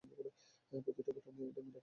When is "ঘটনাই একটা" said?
1.17-1.61